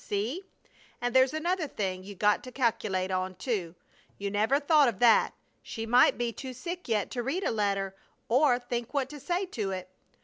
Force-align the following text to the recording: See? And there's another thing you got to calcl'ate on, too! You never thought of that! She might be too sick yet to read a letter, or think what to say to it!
See? 0.03 0.45
And 0.99 1.13
there's 1.15 1.31
another 1.31 1.67
thing 1.67 2.01
you 2.03 2.15
got 2.15 2.43
to 2.45 2.51
calcl'ate 2.51 3.11
on, 3.15 3.35
too! 3.35 3.75
You 4.17 4.31
never 4.31 4.59
thought 4.59 4.87
of 4.87 4.97
that! 4.97 5.35
She 5.61 5.85
might 5.85 6.17
be 6.17 6.33
too 6.33 6.53
sick 6.53 6.87
yet 6.89 7.11
to 7.11 7.21
read 7.21 7.43
a 7.43 7.51
letter, 7.51 7.95
or 8.27 8.57
think 8.57 8.95
what 8.95 9.09
to 9.09 9.19
say 9.19 9.45
to 9.45 9.69
it! 9.69 9.89